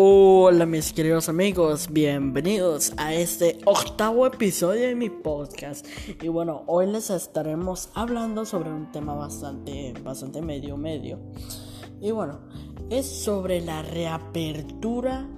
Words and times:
Hola 0.00 0.64
mis 0.64 0.92
queridos 0.92 1.28
amigos, 1.28 1.88
bienvenidos 1.90 2.92
a 2.98 3.14
este 3.14 3.58
octavo 3.64 4.26
episodio 4.26 4.86
de 4.86 4.94
mi 4.94 5.10
podcast. 5.10 5.84
Y 6.22 6.28
bueno, 6.28 6.62
hoy 6.68 6.86
les 6.86 7.10
estaremos 7.10 7.90
hablando 7.94 8.44
sobre 8.44 8.70
un 8.70 8.92
tema 8.92 9.14
bastante, 9.14 9.92
bastante 10.04 10.40
medio, 10.40 10.76
medio. 10.76 11.18
Y 12.00 12.12
bueno, 12.12 12.38
es 12.90 13.06
sobre 13.06 13.60
la 13.60 13.82
reapertura 13.82 15.28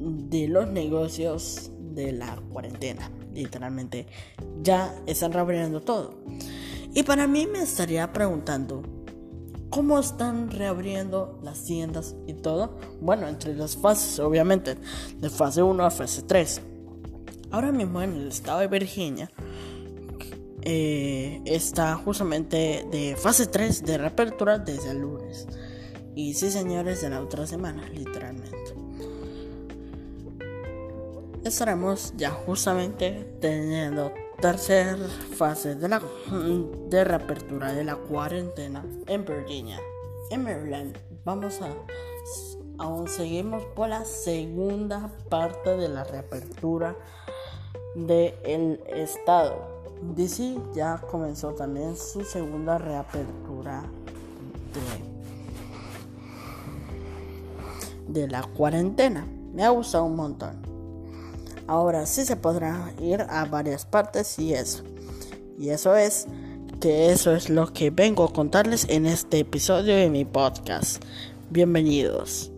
de 0.00 0.48
los 0.48 0.66
negocios 0.66 1.70
de 1.78 2.10
la 2.10 2.34
cuarentena. 2.52 3.12
Literalmente, 3.32 4.08
ya 4.60 4.92
están 5.06 5.32
reabriendo 5.32 5.82
todo. 5.82 6.16
Y 6.92 7.04
para 7.04 7.28
mí 7.28 7.46
me 7.46 7.62
estaría 7.62 8.12
preguntando, 8.12 8.82
¿Cómo 9.70 10.00
están 10.00 10.50
reabriendo 10.50 11.38
las 11.44 11.64
tiendas 11.64 12.16
y 12.26 12.34
todo? 12.34 12.76
Bueno, 13.00 13.28
entre 13.28 13.54
las 13.54 13.76
fases, 13.76 14.18
obviamente, 14.18 14.76
de 15.16 15.30
fase 15.30 15.62
1 15.62 15.84
a 15.84 15.90
fase 15.92 16.22
3. 16.22 16.60
Ahora 17.52 17.70
mismo 17.70 18.02
en 18.02 18.14
el 18.14 18.28
estado 18.28 18.60
de 18.60 18.66
Virginia 18.66 19.30
eh, 20.62 21.40
está 21.44 21.94
justamente 21.94 22.84
de 22.90 23.14
fase 23.16 23.46
3 23.46 23.84
de 23.84 23.98
reapertura 23.98 24.58
desde 24.58 24.90
el 24.90 25.02
lunes. 25.02 25.46
Y 26.16 26.34
sí, 26.34 26.50
señores, 26.50 27.02
de 27.02 27.10
la 27.10 27.20
otra 27.20 27.46
semana, 27.46 27.88
literalmente. 27.90 28.74
Estaremos 31.44 32.12
ya 32.16 32.30
justamente 32.30 33.36
teniendo 33.40 34.12
tercera 34.40 34.96
fase 35.36 35.74
de 35.74 35.88
la 35.88 36.00
reapertura 36.90 37.72
de 37.72 37.84
la 37.84 37.96
cuarentena 37.96 38.84
en 39.06 39.24
Virginia. 39.24 39.78
En 40.30 40.44
Maryland 40.44 40.96
vamos 41.24 41.60
a 41.60 41.68
aún 42.78 43.06
seguimos 43.08 43.62
por 43.76 43.90
la 43.90 44.04
segunda 44.06 45.10
parte 45.28 45.76
de 45.76 45.88
la 45.88 46.04
reapertura 46.04 46.96
del 47.94 48.80
estado. 48.86 49.82
DC 50.14 50.56
ya 50.74 50.98
comenzó 51.10 51.52
también 51.52 51.94
su 51.94 52.24
segunda 52.24 52.78
reapertura 52.78 53.82
de, 58.08 58.20
de 58.20 58.28
la 58.28 58.42
cuarentena. 58.42 59.26
Me 59.52 59.64
ha 59.64 59.68
gustado 59.68 60.04
un 60.04 60.16
montón. 60.16 60.69
Ahora 61.70 62.04
sí 62.04 62.24
se 62.24 62.34
podrá 62.34 62.92
ir 63.00 63.24
a 63.30 63.44
varias 63.44 63.86
partes 63.86 64.40
y 64.40 64.54
eso. 64.54 64.82
Y 65.56 65.68
eso 65.68 65.94
es 65.94 66.26
que 66.80 67.12
eso 67.12 67.30
es 67.30 67.48
lo 67.48 67.72
que 67.72 67.90
vengo 67.90 68.24
a 68.24 68.32
contarles 68.32 68.88
en 68.88 69.06
este 69.06 69.38
episodio 69.38 69.94
de 69.94 70.10
mi 70.10 70.24
podcast. 70.24 71.00
Bienvenidos. 71.48 72.50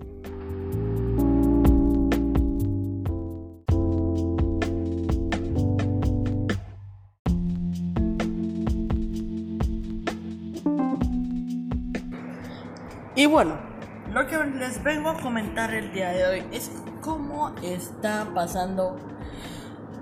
Y 13.14 13.27
bueno, 13.27 13.72
lo 14.12 14.27
que 14.27 14.36
les 14.36 14.82
vengo 14.82 15.08
a 15.08 15.18
comentar 15.18 15.72
el 15.72 15.91
día 15.92 16.10
de 16.10 16.27
hoy 16.27 16.44
es 16.52 16.70
cómo 17.00 17.50
está 17.62 18.27
pasando 18.34 18.96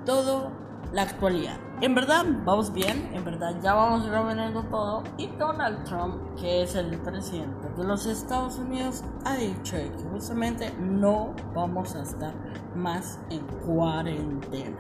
todo 0.05 0.51
la 0.93 1.03
actualidad. 1.03 1.59
En 1.81 1.95
verdad 1.95 2.25
vamos 2.45 2.73
bien, 2.73 3.11
en 3.15 3.25
verdad 3.25 3.61
ya 3.63 3.73
vamos 3.75 4.09
revelando 4.09 4.65
todo 4.65 5.05
y 5.17 5.29
Donald 5.29 5.85
Trump, 5.85 6.17
que 6.41 6.63
es 6.63 6.75
el 6.75 6.99
presidente 6.99 7.69
de 7.77 7.85
los 7.85 8.07
Estados 8.07 8.59
Unidos, 8.59 9.05
ha 9.25 9.37
dicho 9.37 9.77
que 9.77 10.05
justamente 10.11 10.75
no 10.81 11.33
vamos 11.55 11.95
a 11.95 12.03
estar 12.03 12.35
más 12.75 13.21
en 13.31 13.47
cuarentena. 13.65 14.79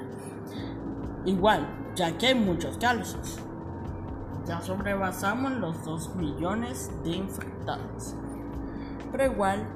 Igual, 1.25 1.69
ya 1.95 2.19
que 2.19 2.29
hay 2.29 2.35
muchos 2.35 2.77
casos, 2.79 3.39
ya 4.45 4.61
sobrepasamos 4.61 5.53
los 5.53 5.85
2 5.85 6.17
millones 6.17 6.91
de 7.05 7.11
infectados. 7.11 8.17
Pero 9.11 9.25
igual 9.25 9.67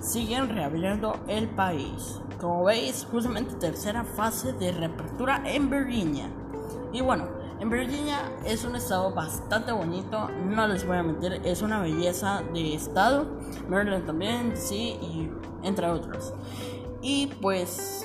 siguen 0.00 0.48
reabriendo 0.48 1.18
el 1.28 1.48
país. 1.48 2.20
Como 2.40 2.64
veis, 2.64 3.06
justamente 3.10 3.54
tercera 3.54 4.04
fase 4.04 4.52
de 4.52 4.72
reapertura 4.72 5.42
en 5.44 5.70
Virginia. 5.70 6.28
Y 6.92 7.00
bueno, 7.00 7.28
en 7.60 7.70
Virginia 7.70 8.30
es 8.44 8.64
un 8.64 8.76
estado 8.76 9.12
bastante 9.14 9.72
bonito, 9.72 10.28
no 10.28 10.66
les 10.68 10.86
voy 10.86 10.98
a 10.98 11.02
mentir, 11.02 11.40
es 11.44 11.62
una 11.62 11.80
belleza 11.80 12.42
de 12.52 12.74
estado. 12.74 13.26
Maryland 13.68 14.06
también, 14.06 14.52
sí, 14.56 14.98
y 15.00 15.30
entre 15.62 15.86
otros. 15.86 16.34
Y 17.00 17.28
pues, 17.40 18.04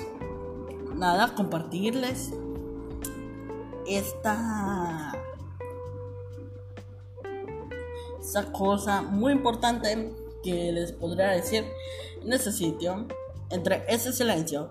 nada, 0.94 1.34
compartirles 1.34 2.32
esta, 3.86 5.12
esta 8.20 8.52
cosa 8.52 9.02
muy 9.02 9.32
importante 9.32 10.14
que 10.42 10.72
les 10.72 10.92
podría 10.92 11.28
decir 11.28 11.64
en 12.22 12.32
ese 12.32 12.52
sitio, 12.52 13.06
entre 13.50 13.84
ese 13.88 14.12
silencio. 14.12 14.70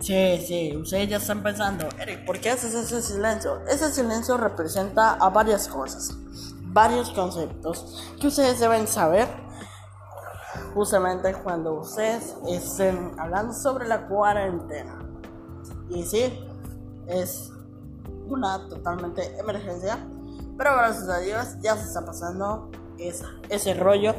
Sí, 0.00 0.38
sí, 0.46 0.76
ustedes 0.76 1.08
ya 1.08 1.16
están 1.16 1.42
pensando, 1.42 1.88
Eric, 1.98 2.24
¿por 2.24 2.38
qué 2.38 2.50
haces 2.50 2.74
ese 2.74 3.02
silencio? 3.02 3.60
Ese 3.66 3.90
silencio 3.90 4.36
representa 4.36 5.14
a 5.14 5.30
varias 5.30 5.66
cosas, 5.66 6.14
varios 6.62 7.10
conceptos 7.10 8.04
que 8.20 8.28
ustedes 8.28 8.60
deben 8.60 8.86
saber 8.86 9.26
justamente 10.74 11.32
cuando 11.42 11.80
ustedes 11.80 12.36
estén 12.46 13.18
hablando 13.18 13.52
sobre 13.52 13.88
la 13.88 14.06
cuarentena. 14.06 14.98
Y 15.88 16.04
sí, 16.04 16.46
es 17.08 17.50
una 18.28 18.68
totalmente 18.68 19.36
emergencia 19.38 19.98
pero 20.56 20.74
gracias 20.76 21.08
a 21.08 21.18
Dios 21.20 21.56
ya 21.60 21.76
se 21.76 21.84
está 21.84 22.04
pasando 22.04 22.70
ese 22.98 23.74
rollo 23.74 24.14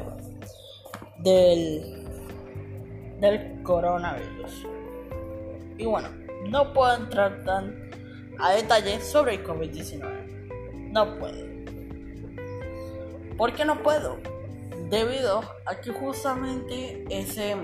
del, 1.19 2.05
del 3.19 3.63
coronavirus. 3.63 4.67
Y 5.77 5.85
bueno, 5.85 6.09
no 6.49 6.73
puedo 6.73 6.95
entrar 6.95 7.43
tan 7.43 7.89
a 8.39 8.51
detalle 8.51 9.01
sobre 9.01 9.35
el 9.35 9.45
COVID-19. 9.45 10.91
No 10.91 11.17
puedo. 11.17 11.47
¿Por 13.37 13.53
qué 13.53 13.65
no 13.65 13.81
puedo? 13.83 14.17
Debido 14.89 15.41
a 15.65 15.75
que 15.81 15.91
justamente 15.91 17.05
ese, 17.09 17.55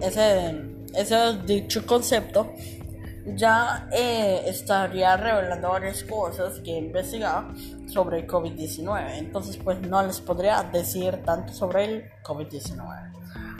ese, 0.00 0.74
ese 0.94 1.38
dicho 1.44 1.84
concepto 1.86 2.52
ya 3.34 3.88
eh, 3.90 4.42
estaría 4.46 5.16
revelando 5.16 5.70
varias 5.70 6.04
cosas 6.04 6.60
que 6.60 6.72
he 6.74 6.78
investigado 6.78 7.48
sobre 7.88 8.20
el 8.20 8.26
COVID-19. 8.26 9.18
Entonces, 9.18 9.56
pues 9.56 9.80
no 9.80 10.02
les 10.02 10.20
podría 10.20 10.62
decir 10.62 11.22
tanto 11.24 11.52
sobre 11.52 11.84
el 11.84 12.10
COVID-19. 12.22 13.12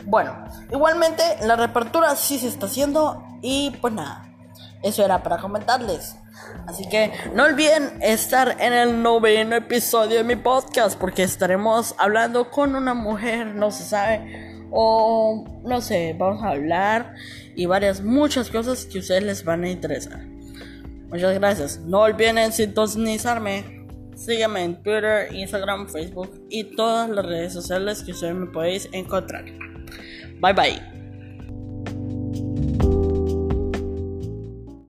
Bueno, 0.04 0.44
igualmente 0.70 1.22
la 1.42 1.56
reapertura 1.56 2.14
sí 2.14 2.38
se 2.38 2.48
está 2.48 2.66
haciendo 2.66 3.24
y 3.42 3.70
pues 3.80 3.92
nada, 3.92 4.28
eso 4.82 5.04
era 5.04 5.22
para 5.22 5.38
comentarles. 5.38 6.16
Así 6.66 6.88
que 6.88 7.12
no 7.32 7.44
olviden 7.44 7.98
estar 8.02 8.56
en 8.60 8.72
el 8.72 9.02
noveno 9.02 9.56
episodio 9.56 10.18
de 10.18 10.24
mi 10.24 10.36
podcast 10.36 10.98
porque 10.98 11.24
estaremos 11.24 11.94
hablando 11.98 12.50
con 12.50 12.76
una 12.76 12.94
mujer, 12.94 13.48
no 13.48 13.70
se 13.72 13.84
sabe 13.84 14.55
o 14.70 15.44
no 15.64 15.80
sé, 15.80 16.14
vamos 16.18 16.42
a 16.42 16.50
hablar 16.50 17.14
y 17.54 17.66
varias, 17.66 18.02
muchas 18.02 18.50
cosas 18.50 18.86
que 18.86 18.98
a 18.98 19.00
ustedes 19.00 19.22
les 19.22 19.44
van 19.44 19.64
a 19.64 19.70
interesar. 19.70 20.24
Muchas 21.08 21.34
gracias. 21.34 21.80
No 21.80 22.00
olviden 22.00 22.52
sintonizarme. 22.52 23.86
Sígueme 24.14 24.64
en 24.64 24.82
Twitter, 24.82 25.32
Instagram, 25.32 25.88
Facebook 25.88 26.46
y 26.48 26.74
todas 26.74 27.08
las 27.10 27.24
redes 27.26 27.52
sociales 27.52 28.02
que 28.02 28.12
ustedes 28.12 28.34
me 28.34 28.46
podéis 28.46 28.88
encontrar. 28.92 29.44
Bye 30.40 30.52
bye. 30.54 30.95